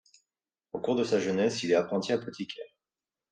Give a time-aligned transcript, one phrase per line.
[0.73, 2.65] Au cours de sa jeunesse, il est apprenti apothicaire.